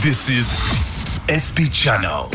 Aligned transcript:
This 0.00 0.28
is 0.28 0.54
SP 1.26 1.66
Channel. 1.72 2.30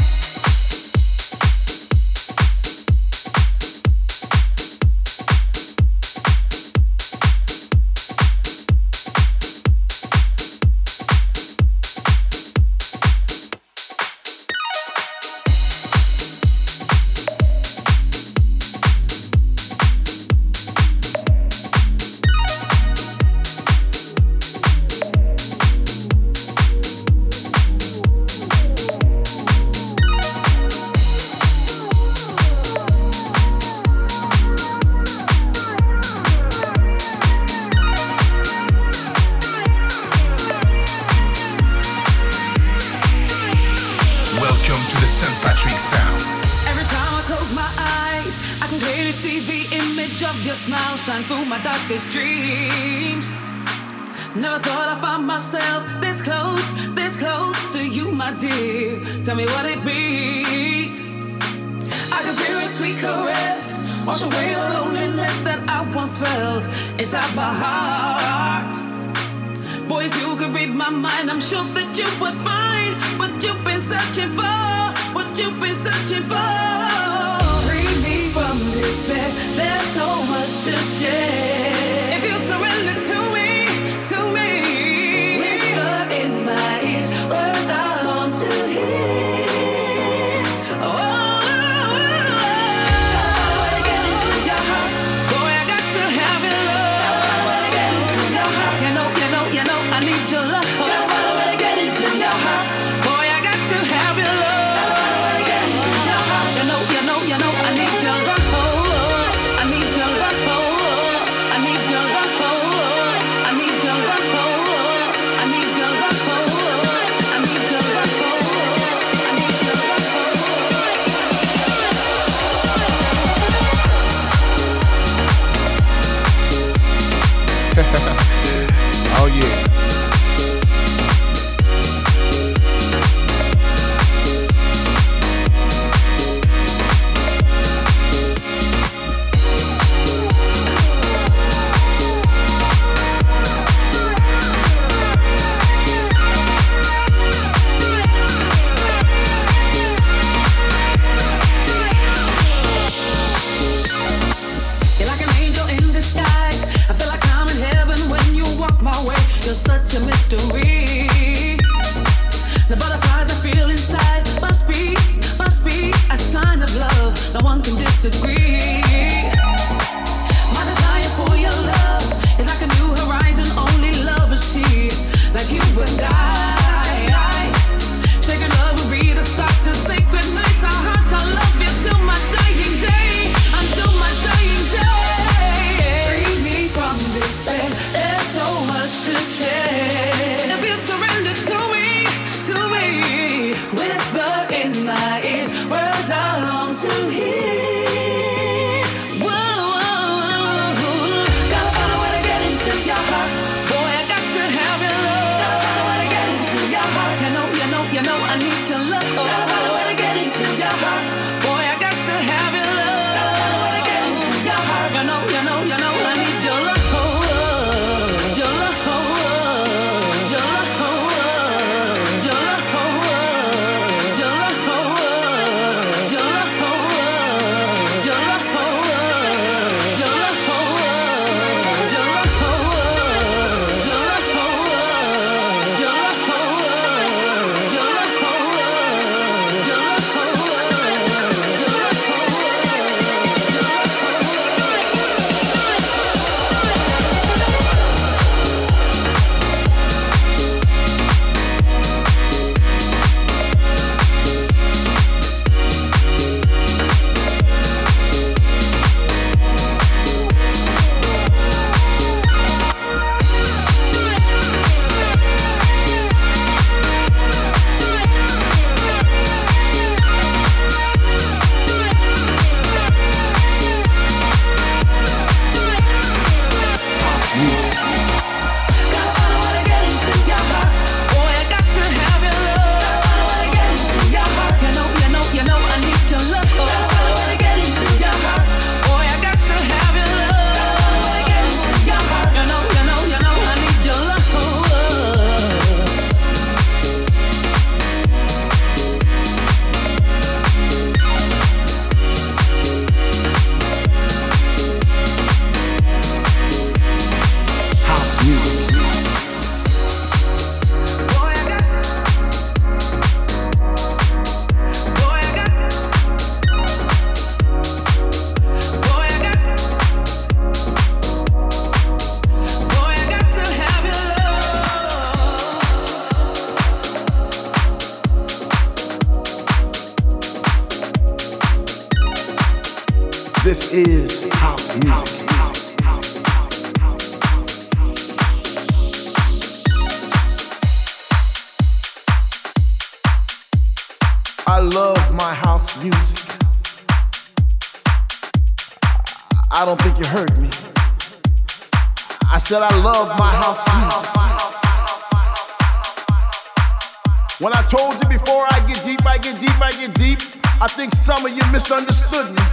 Misunderstood 361.64 362.28
me. 362.36 362.44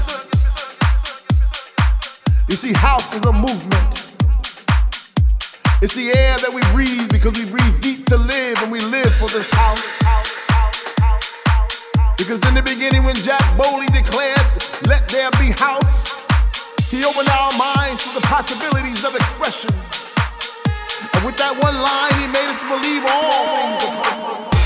You 2.48 2.54
see, 2.54 2.72
house 2.72 3.12
is 3.12 3.26
a 3.26 3.32
movement. 3.32 3.90
It's 5.82 5.96
the 5.96 6.14
air 6.14 6.38
that 6.38 6.52
we 6.54 6.62
breathe 6.70 7.10
because 7.10 7.34
we 7.34 7.50
breathe 7.50 7.80
deep 7.80 8.06
to 8.06 8.16
live 8.16 8.62
and 8.62 8.70
we 8.70 8.78
live 8.78 9.10
for 9.10 9.26
this 9.34 9.50
house. 9.50 9.82
Because 12.18 12.38
in 12.46 12.54
the 12.54 12.62
beginning, 12.62 13.02
when 13.02 13.16
Jack 13.16 13.42
Bowley 13.58 13.90
declared, 13.90 14.46
Let 14.86 15.08
there 15.08 15.30
be 15.42 15.50
house, 15.58 16.14
he 16.86 17.02
opened 17.02 17.30
our 17.34 17.50
minds 17.58 18.06
to 18.06 18.14
the 18.14 18.22
possibilities 18.30 19.02
of 19.02 19.16
expression. 19.16 19.74
And 21.18 21.26
with 21.26 21.36
that 21.42 21.58
one 21.58 21.74
line, 21.74 22.14
he 22.22 22.30
made 22.30 22.46
us 22.46 22.62
believe 22.70 23.02
all 23.10 23.42
things 23.58 23.82
are 23.82 24.02
possible. 24.06 24.59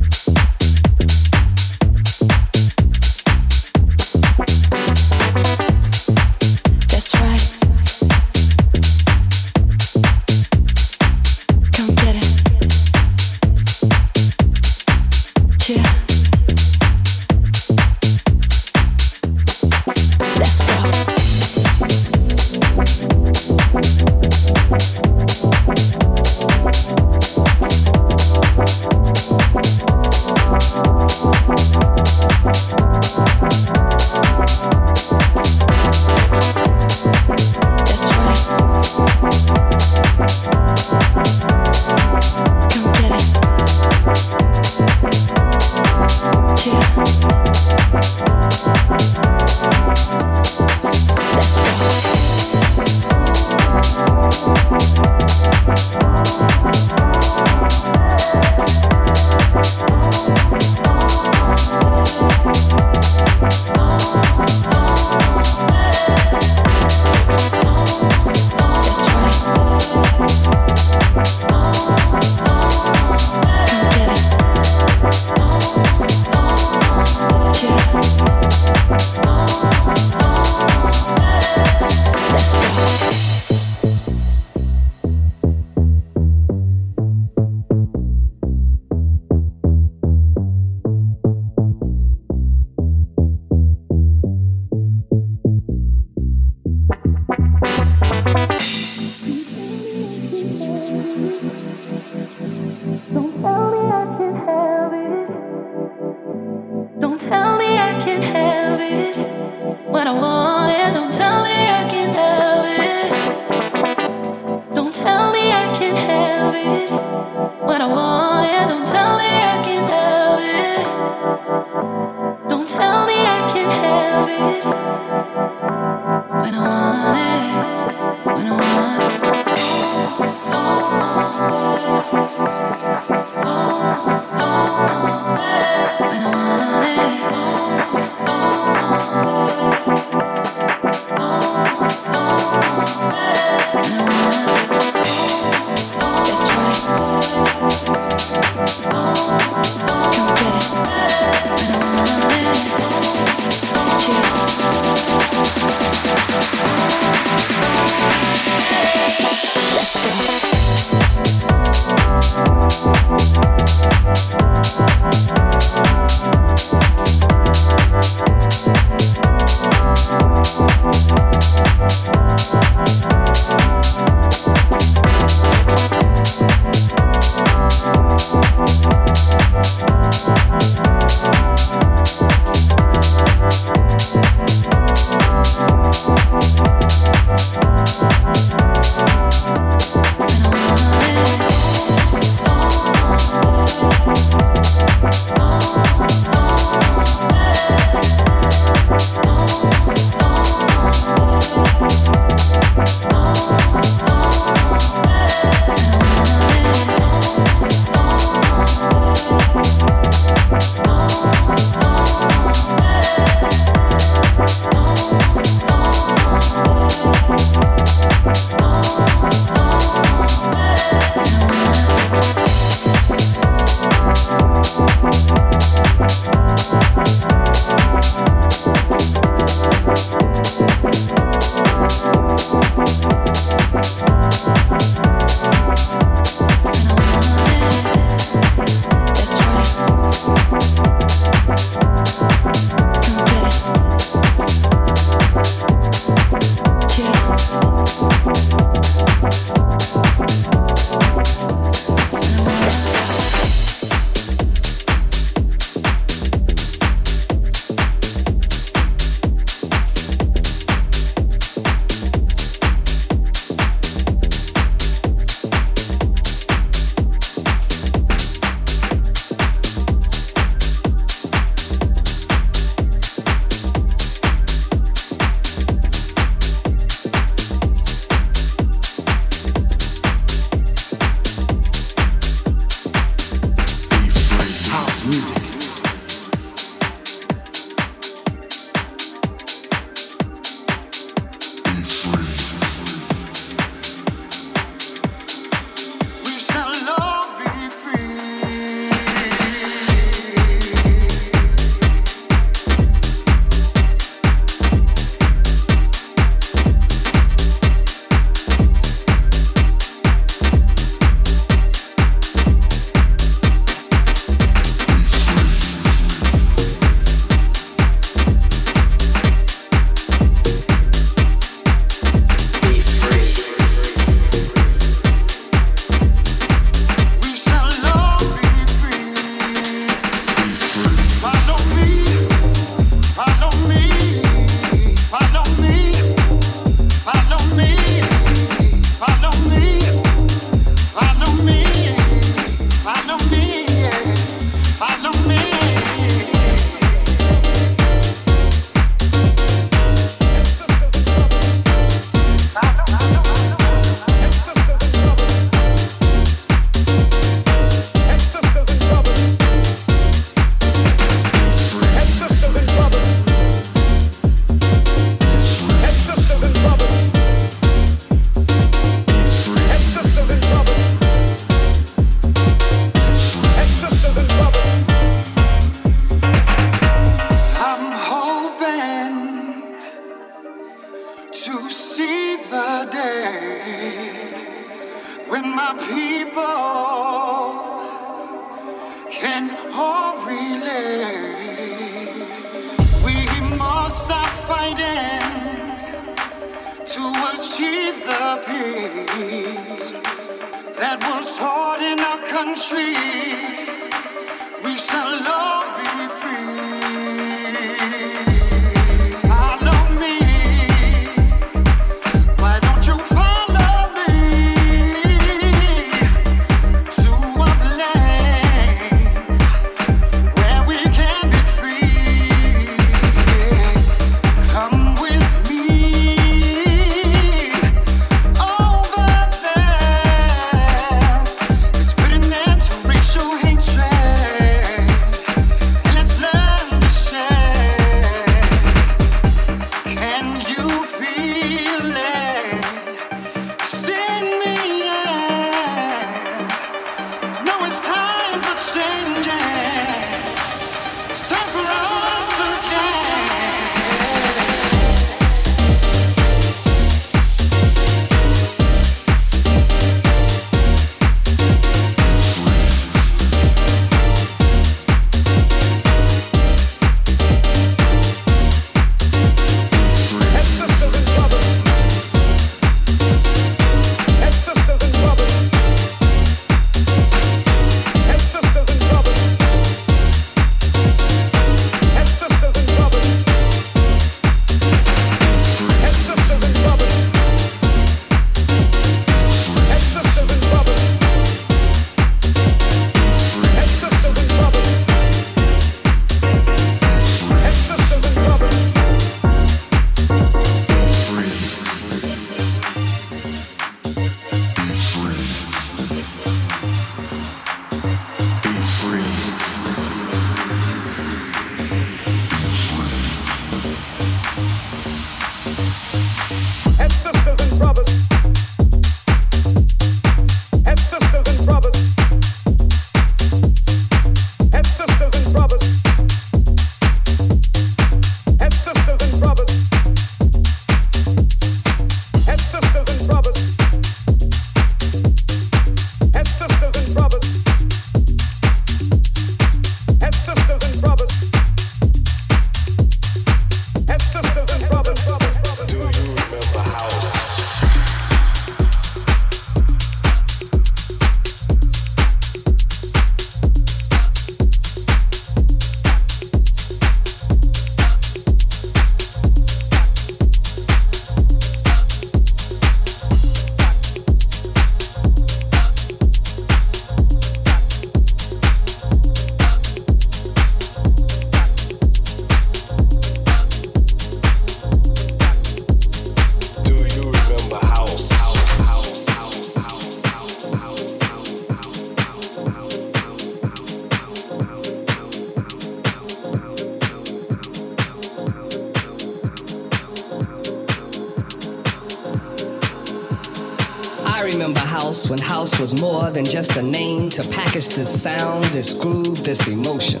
Was 595.58 595.80
more 595.80 596.10
than 596.10 596.24
just 596.24 596.56
a 596.56 596.62
name 596.62 597.10
to 597.10 597.28
package 597.30 597.68
this 597.70 598.02
sound, 598.02 598.44
this 598.46 598.74
groove, 598.74 599.24
this 599.24 599.48
emotion. 599.48 600.00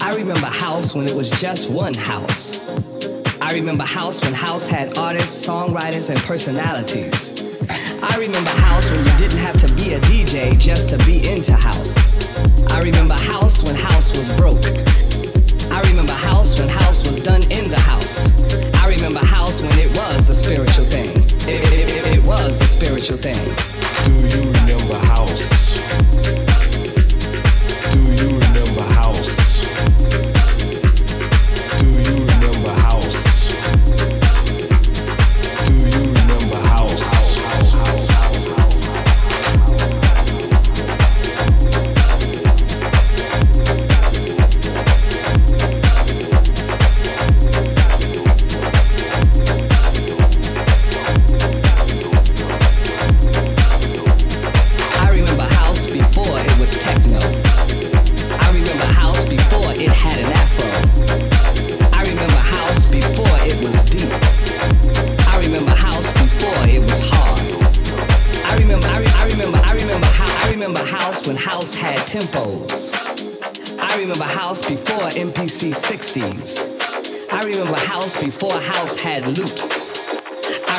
I 0.00 0.14
remember 0.16 0.46
house 0.46 0.94
when 0.94 1.06
it 1.06 1.14
was 1.14 1.30
just 1.30 1.70
one 1.70 1.94
house. 1.94 2.68
I 3.40 3.54
remember 3.54 3.84
house 3.84 4.20
when 4.22 4.34
house 4.34 4.66
had 4.66 4.98
artists, 4.98 5.46
songwriters, 5.46 6.10
and 6.10 6.18
personalities. 6.20 7.58
I 8.02 8.16
remember 8.18 8.50
house 8.50 8.90
when 8.90 9.00
you 9.00 9.18
didn't 9.18 9.38
have 9.38 9.58
to 9.64 9.74
be 9.76 9.94
a 9.94 10.00
DJ 10.00 10.58
just 10.58 10.90
to 10.90 10.98
be 11.06 11.26
into 11.30 11.52
house. 11.52 11.96
I 12.70 12.80
remember 12.82 13.14
house 13.14 13.64
when 13.64 13.76
house 13.76 14.10
was 14.10 14.30
broke. 14.36 14.64
I 15.72 15.80
remember 15.88 16.12
house 16.12 16.58
when 16.58 16.68
house 16.68 17.00
was 17.06 17.22
done 17.22 17.42
in 17.44 17.70
the 17.70 17.80
house. 17.80 18.28
I 18.74 18.88
remember 18.88 19.24
house 19.24 19.62
when 19.62 19.78
it 19.78 19.88
was 19.96 20.28
a 20.28 20.34
spiritual 20.34 20.84
thing. 20.84 21.10
It, 21.48 21.72
it, 21.72 21.89
spiritual 23.10 23.18
thing. 23.18 24.20
Do 24.20 24.36
you 24.36 24.52
remember 24.52 25.06
house? 25.06 25.69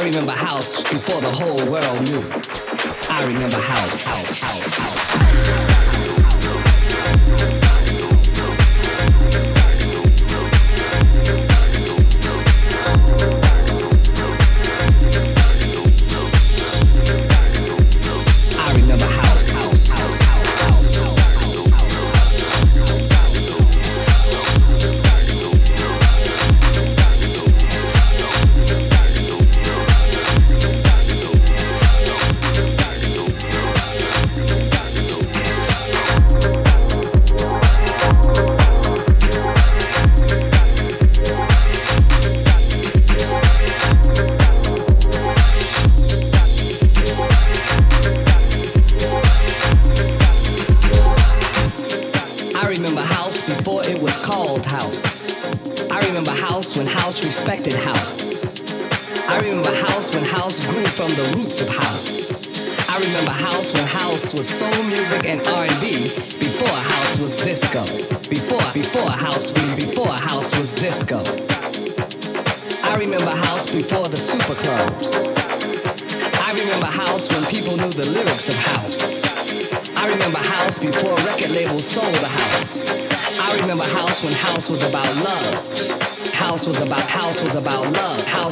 I 0.01 0.05
remember 0.05 0.31
house 0.31 0.81
before 0.89 1.21
the 1.21 1.31
whole 1.31 1.57
world 1.69 2.01
knew. 2.09 2.23
I 3.07 3.23
remember 3.23 3.57
house, 3.57 4.03
house, 4.03 4.39
house, 4.39 4.65
house. 7.45 7.60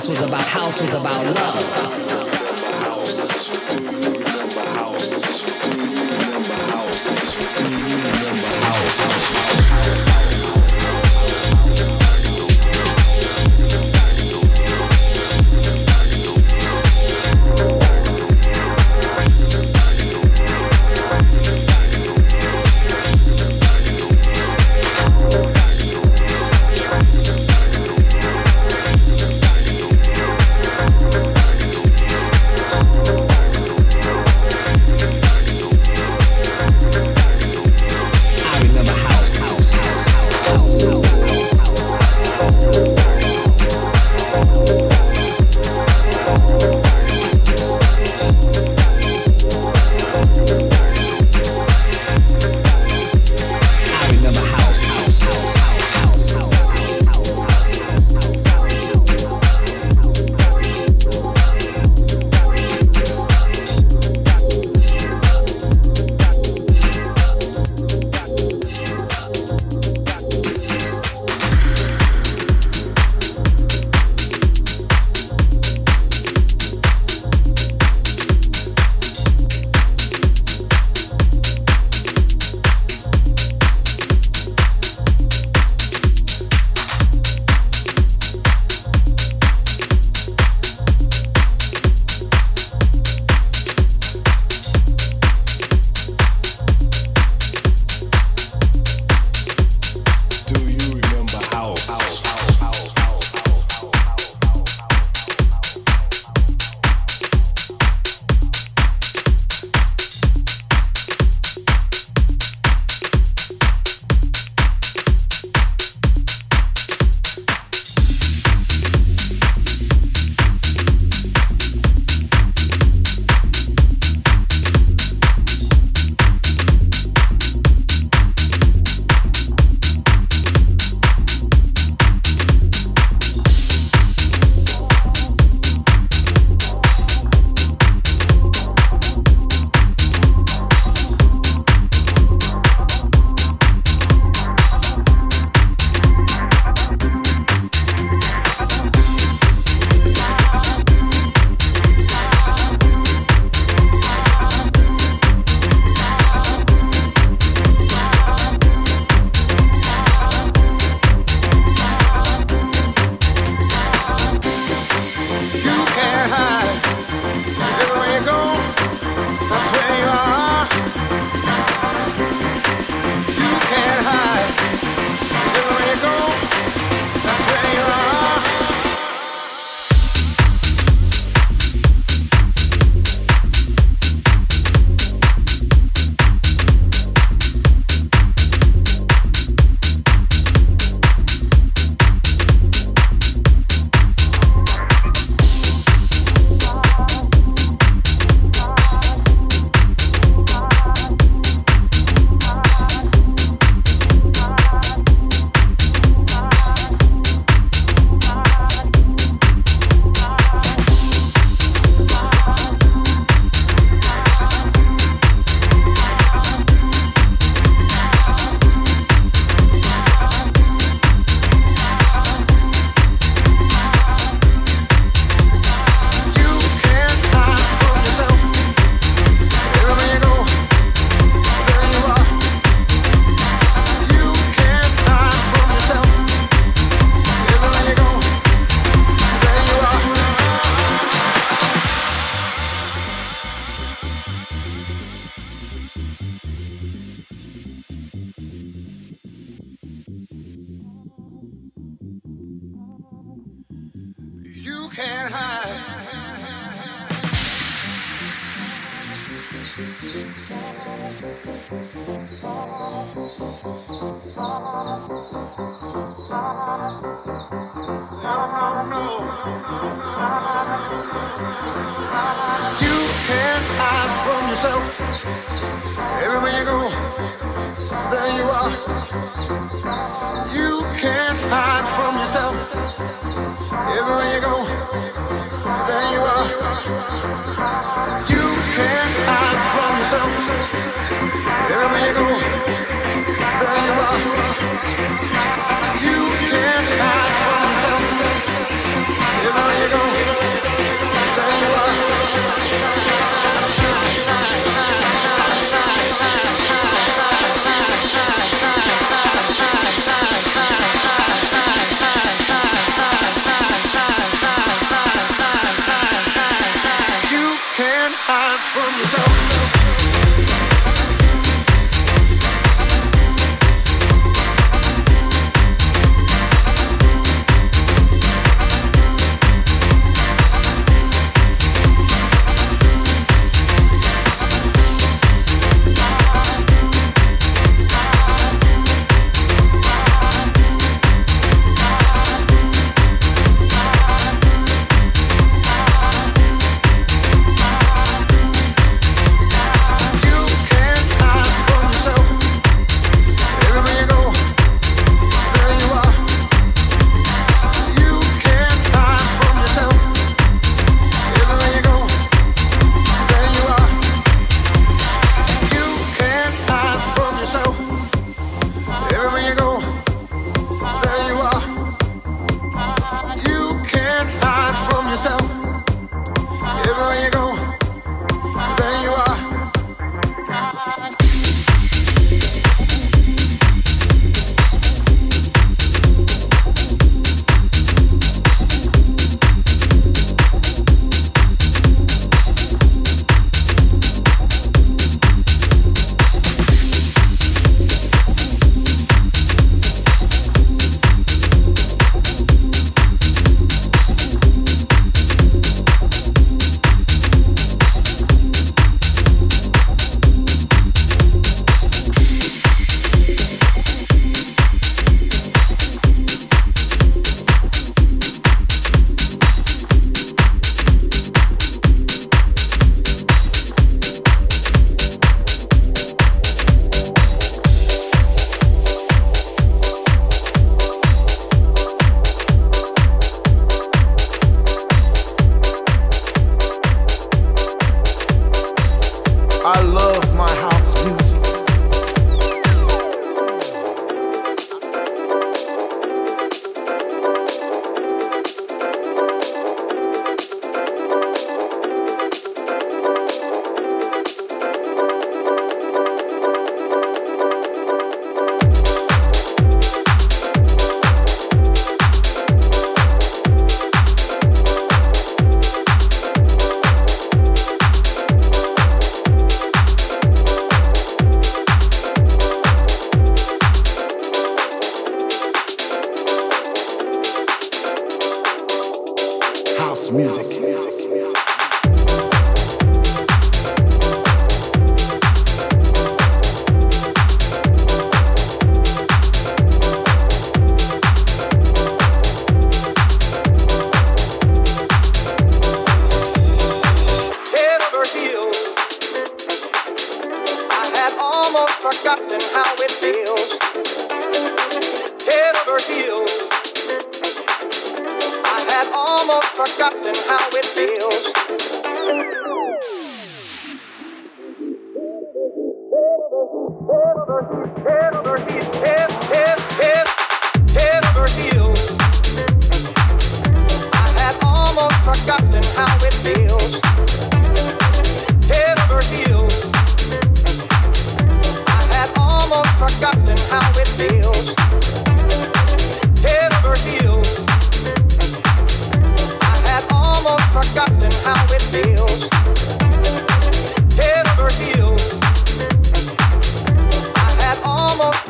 Was 0.09 0.21
about 0.21 0.41
house 0.41 0.81
was 0.81 0.93
about 0.93 1.23
love. 1.23 2.08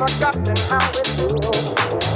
forgotten 0.00 0.56
how 0.70 0.90
it 0.94 1.06
feels. 1.08 2.09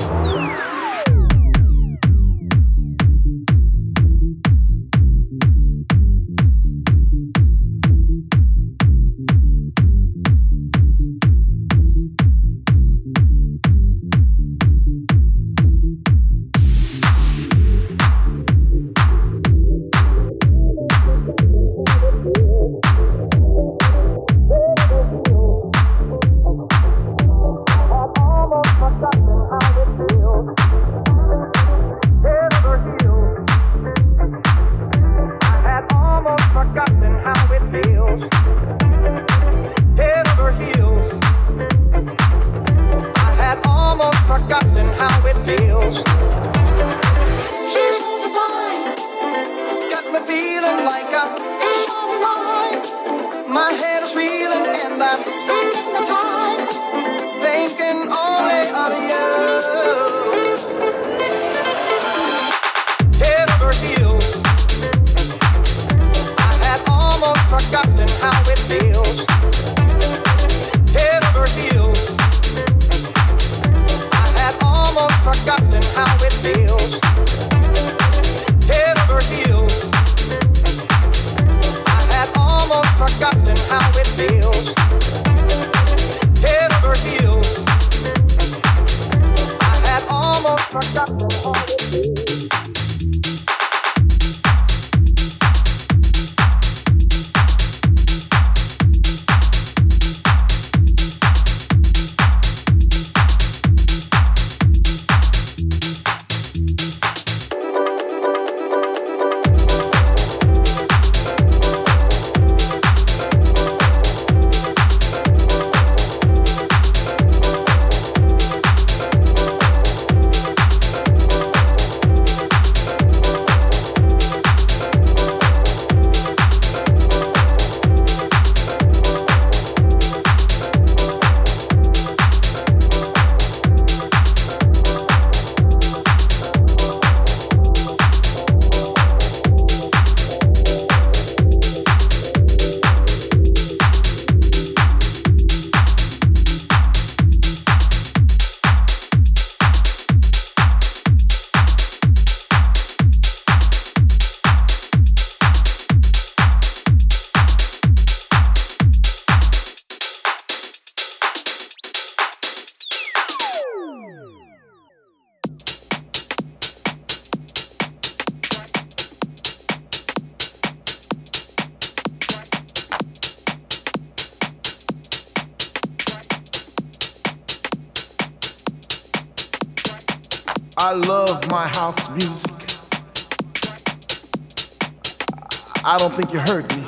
Think 186.15 186.33
you 186.33 186.39
heard 186.39 186.69
me. 186.77 186.85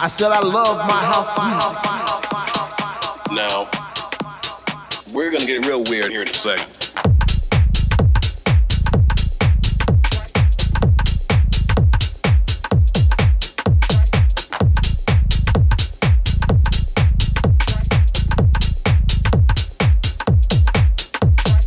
I 0.00 0.06
said 0.06 0.30
I 0.30 0.38
love 0.38 0.76
my 0.86 1.02
house 1.02 1.36
music. 1.36 1.82
Now, 3.32 3.68
we're 5.12 5.32
gonna 5.32 5.46
get 5.46 5.66
real 5.66 5.82
weird 5.88 6.12
here 6.12 6.22
in 6.22 6.28
a 6.28 6.32
second. 6.32 6.68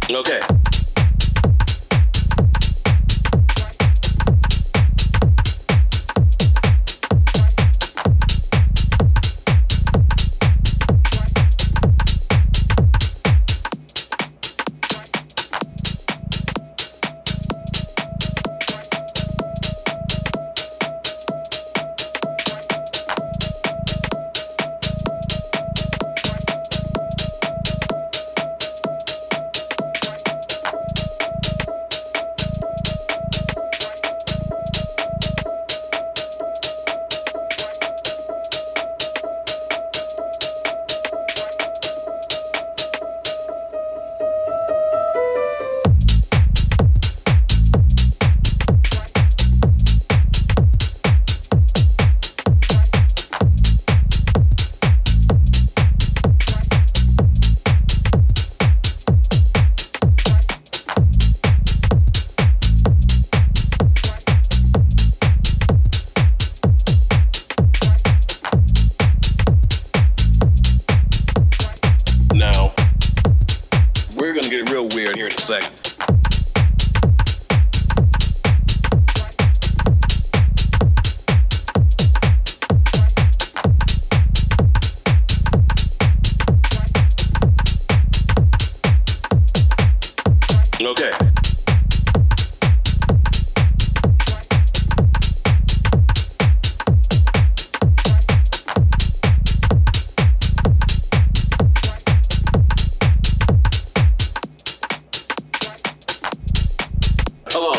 Okay. 0.09 0.52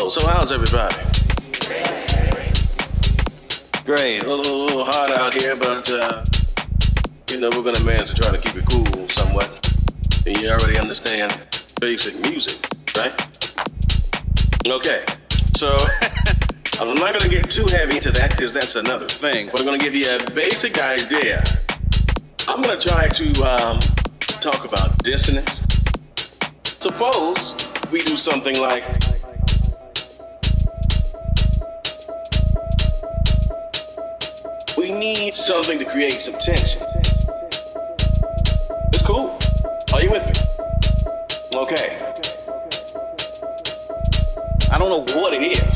So 0.07 0.27
how's 0.27 0.51
everybody? 0.51 0.95
Great, 3.85 4.23
a 4.23 4.29
little, 4.29 4.45
a 4.45 4.61
little 4.65 4.85
hot 4.85 5.17
out 5.17 5.33
here, 5.33 5.55
but 5.55 5.89
uh, 5.89 6.23
you 7.31 7.39
know 7.39 7.49
we're 7.49 7.63
gonna 7.63 7.83
manage 7.83 8.13
to 8.13 8.21
try 8.21 8.31
to 8.31 8.37
keep 8.37 8.55
it 8.55 8.65
cool 8.69 9.09
somewhat. 9.09 9.49
And 10.27 10.37
you 10.37 10.49
already 10.49 10.77
understand 10.77 11.35
basic 11.81 12.19
music, 12.29 12.67
right? 12.95 13.13
Okay, 14.67 15.03
so 15.55 15.69
I'm 16.79 16.93
not 16.93 17.17
gonna 17.17 17.27
get 17.27 17.49
too 17.49 17.65
heavy 17.71 17.97
into 17.97 18.11
that 18.11 18.29
because 18.29 18.53
that's 18.53 18.75
another 18.75 19.07
thing. 19.07 19.49
But 19.51 19.61
I'm 19.61 19.65
gonna 19.65 19.79
give 19.79 19.95
you 19.95 20.05
a 20.15 20.31
basic 20.33 20.79
idea. 20.79 21.41
I'm 22.47 22.61
gonna 22.61 22.79
try 22.79 23.07
to 23.07 23.25
um, 23.43 23.79
talk 24.39 24.65
about 24.65 24.99
dissonance. 24.99 25.61
Suppose 26.63 27.55
we 27.91 27.99
do 28.01 28.17
something 28.17 28.59
like. 28.61 28.83
Need 35.25 35.33
something 35.33 35.79
to 35.79 35.85
create 35.85 36.11
some 36.11 36.35
tension. 36.35 36.83
It's 38.93 39.01
cool. 39.01 39.35
Are 39.91 40.01
you 40.03 40.11
with 40.11 40.23
me? 40.23 41.57
Okay. 41.57 41.97
I 44.71 44.77
don't 44.77 44.89
know 44.89 45.19
what 45.19 45.33
it 45.33 45.41
is. 45.41 45.75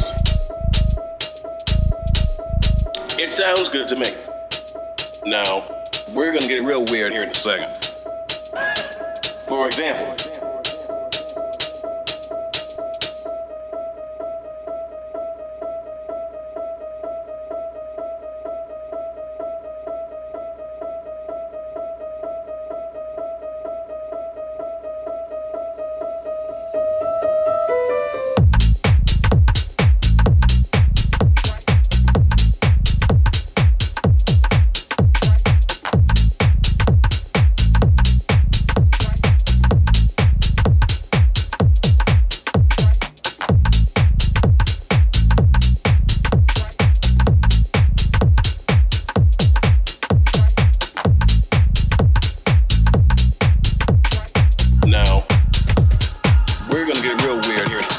It 3.17 3.31
sounds 3.31 3.69
good 3.69 3.87
to 3.87 3.95
me. 3.95 4.11
Now, 5.25 5.63
we're 6.13 6.31
gonna 6.31 6.47
get 6.47 6.63
real 6.63 6.85
weird 6.91 7.11
here 7.11 7.23
in 7.23 7.29
a 7.29 7.33
second. 7.33 7.75
For 9.47 9.65
example, 9.65 10.28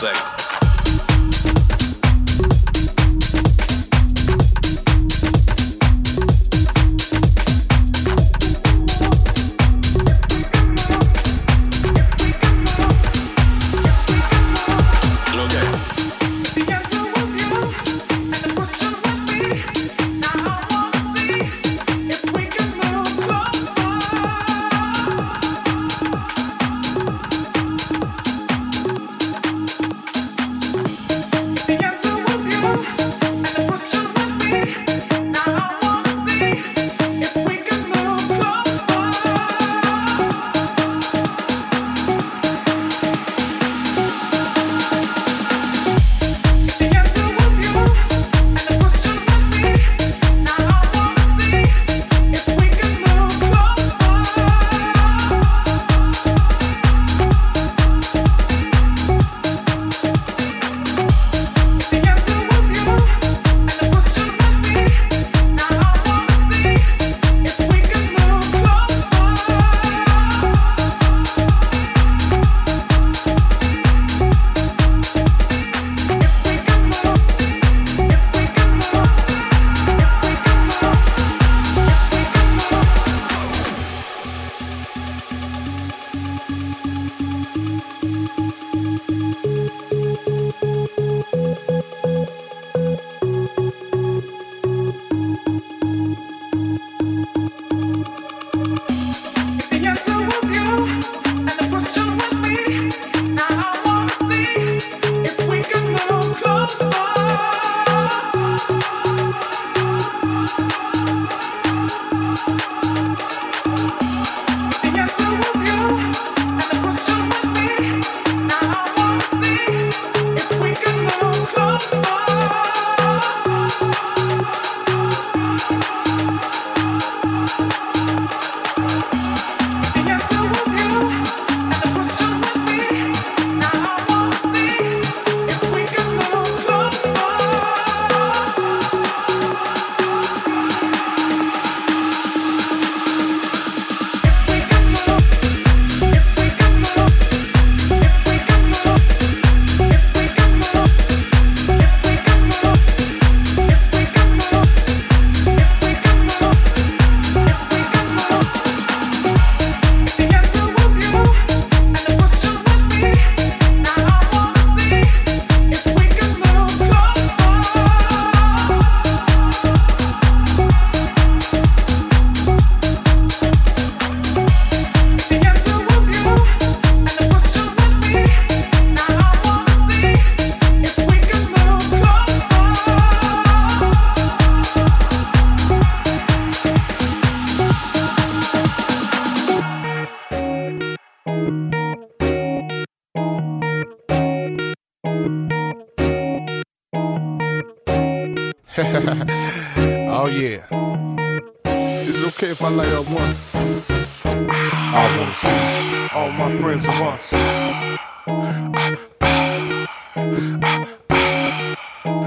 second. 0.01 0.40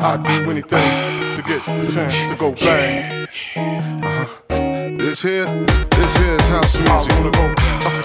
I'd 0.06 0.22
do 0.22 0.51
anything 0.51 0.68
to 0.68 1.41
get 1.47 1.66
the 1.66 1.89
chance 1.89 2.14
to 2.28 2.36
go 2.36 2.51
bang. 2.51 3.26
Uh-huh. 3.56 4.97
This 4.97 5.22
here, 5.22 5.45
this 5.45 6.18
here 6.18 6.36
is 6.36 6.47
house 6.49 6.78
music. 6.78 6.89
I 6.89 7.20
wanna 7.22 7.32
go. 7.32 7.54
Yeah, 7.58 8.03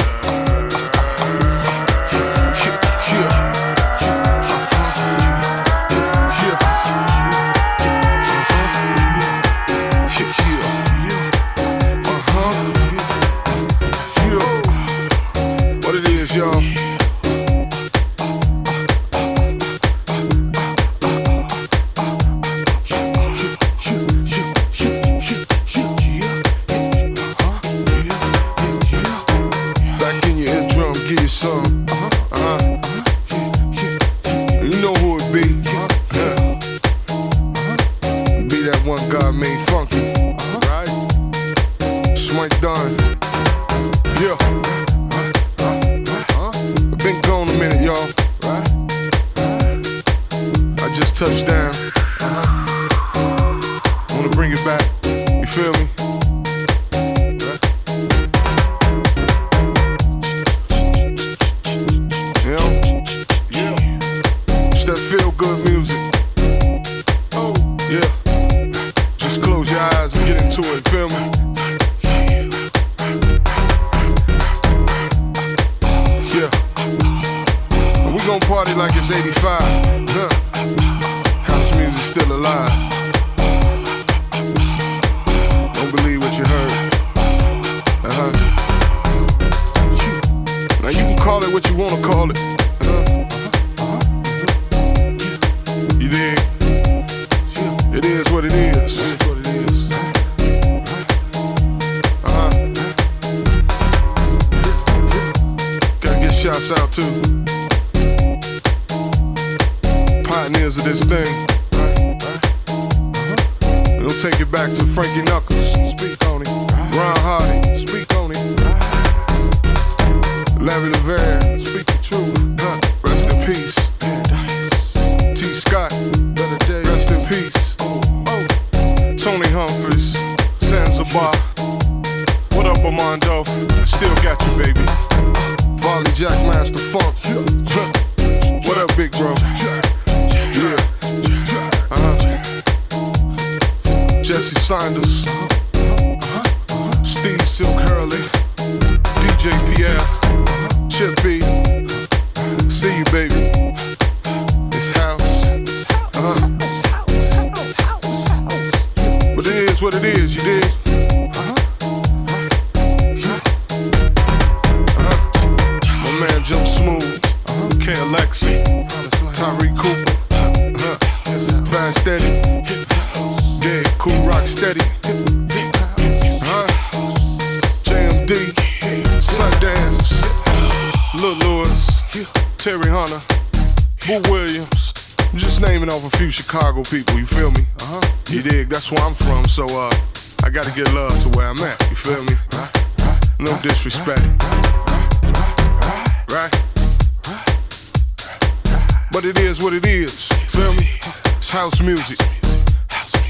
house, 201.50 201.78
house 201.78 201.80
music. 201.80 202.18
Music. 202.18 203.26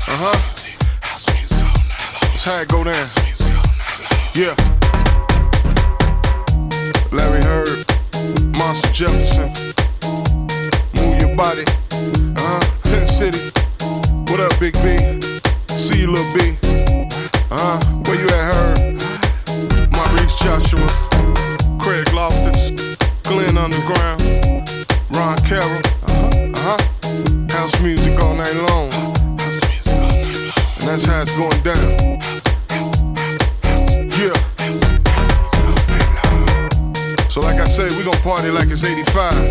Uh 0.00 0.12
uh-huh. 0.12 0.32
huh. 0.32 0.38
That's 2.30 2.44
how 2.44 2.60
it 2.60 2.68
go 2.68 2.84
down. 2.84 2.94
Yeah. 4.34 4.54
Larry 7.10 7.42
Heard, 7.42 7.84
Marshall 8.54 8.92
Jefferson. 8.92 9.48
Move 10.94 11.20
your 11.20 11.36
body. 11.36 11.64
Uh 12.36 12.40
huh. 12.40 12.60
Tent 12.84 13.08
City. 13.08 13.50
What 14.30 14.40
up, 14.40 14.58
Big 14.60 14.74
B? 14.74 15.20
See 15.68 16.00
you, 16.02 16.12
little 16.12 16.32
B. 16.34 16.56
Uh 17.50 17.58
huh. 17.58 17.87
like 38.52 38.70
it's 38.70 38.84
85. 38.84 39.47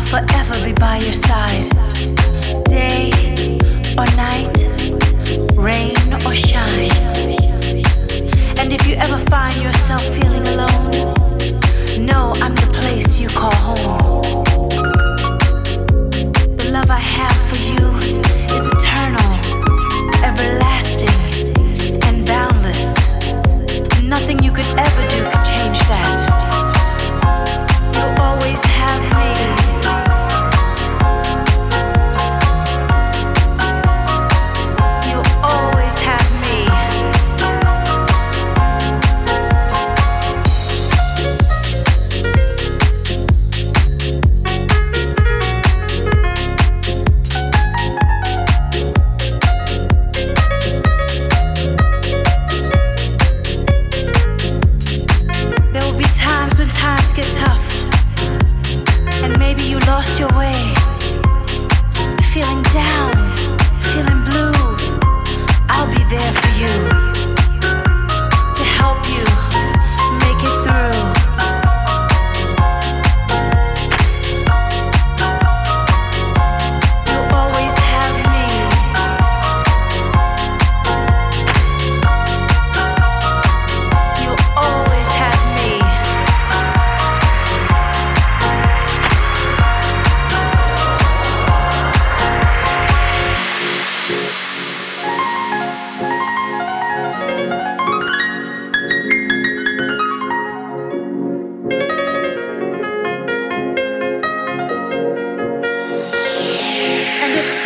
I'll 0.00 0.06
forever 0.06 0.64
be 0.64 0.72
by 0.72 0.96
your 0.96 1.12
side. 1.12 1.68
Day 2.64 3.10
or 3.98 4.06
night, 4.16 4.56
rain 5.56 5.94
or 6.24 6.34
shine. 6.34 6.90
And 8.58 8.72
if 8.72 8.86
you 8.86 8.94
ever 8.94 9.18
find 9.28 9.54
yourself 9.62 10.02
feeling 10.16 10.46
alone, 10.48 10.90
know 12.06 12.32
I'm 12.36 12.54
the 12.54 12.70
place 12.72 13.20
you 13.20 13.28
call 13.28 13.54
home. 13.54 14.22
The 16.56 16.70
love 16.72 16.90
I 16.90 17.00
have 17.00 17.36
for 17.50 17.58
you 17.58 17.84
is 18.56 18.64
eternal, 18.72 19.30
everlasting, 20.24 21.52
and 22.04 22.26
boundless. 22.26 22.94
Nothing 24.02 24.42
you 24.42 24.50
could 24.50 24.78
ever 24.78 25.08
do. 25.08 25.19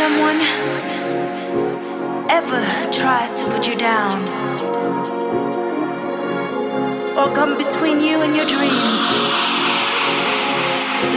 someone 0.05 0.41
ever 2.29 2.63
tries 2.93 3.33
to 3.41 3.45
put 3.49 3.67
you 3.67 3.75
down 3.75 4.21
or 7.19 7.35
come 7.35 7.57
between 7.57 8.03
you 8.03 8.21
and 8.21 8.37
your 8.37 8.45
dreams, 8.45 9.01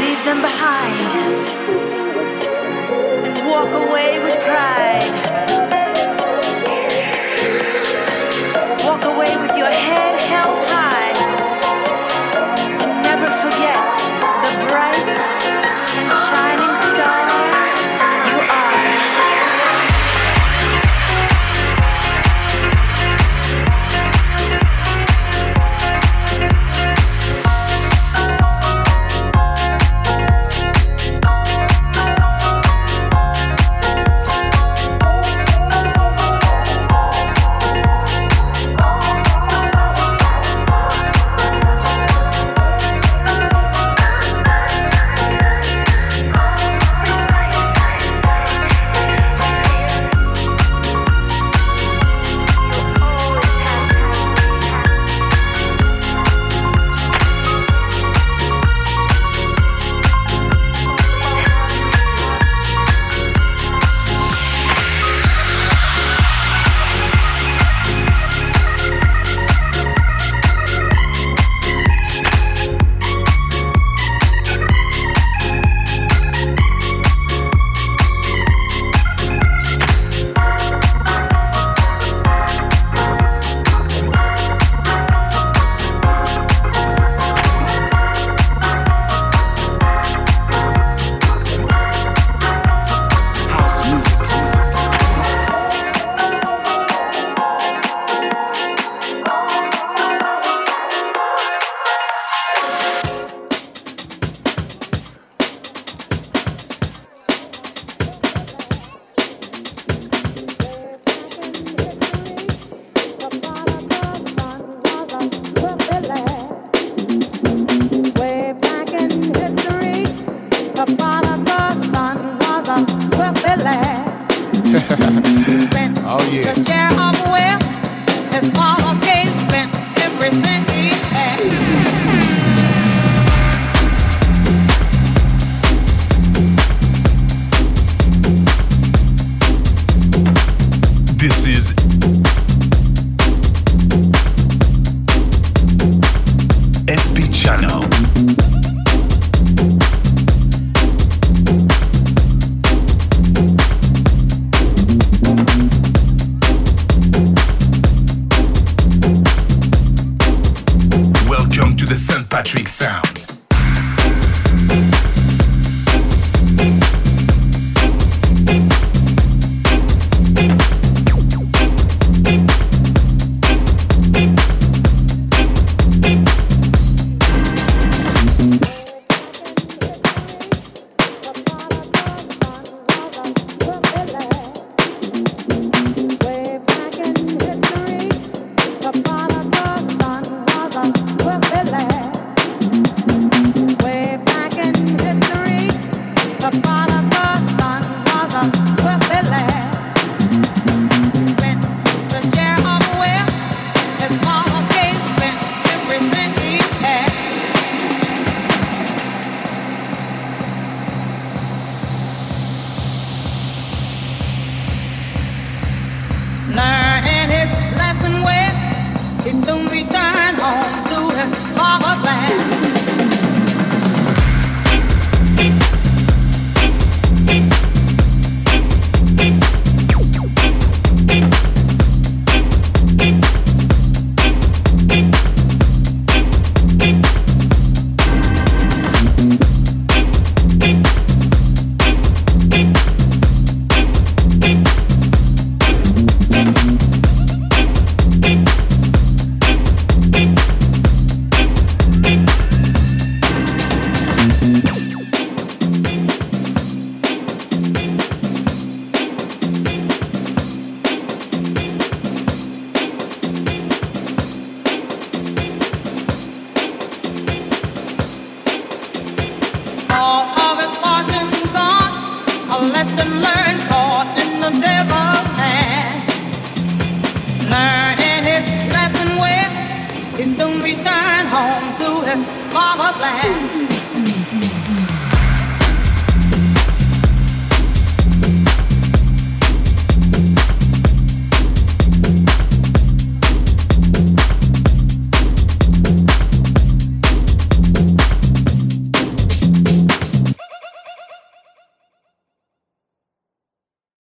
leave 0.04 0.22
them 0.24 0.42
behind 0.42 1.12
and 3.28 3.50
walk 3.50 3.72
away 3.84 4.20
with 4.20 4.40
pride. 4.40 5.47